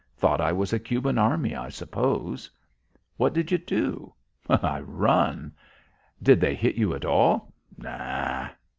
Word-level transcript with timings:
Thought 0.17 0.41
I 0.41 0.51
was 0.51 0.73
a 0.73 0.79
Cuban 0.79 1.19
army, 1.19 1.55
I 1.55 1.69
suppose." 1.69 2.49
"What 3.17 3.35
did 3.35 3.51
you 3.51 3.59
do?" 3.59 4.15
"I 4.49 4.79
run." 4.79 5.53
"Did 6.23 6.41
they 6.41 6.55
hit 6.55 6.73
you, 6.73 6.95
at 6.95 7.05
all?" 7.05 7.53